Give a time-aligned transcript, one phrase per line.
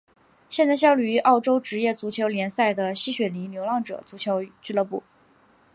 [0.49, 5.03] 现在效力于澳洲职业足球联赛的西雪梨流浪者足球俱乐部。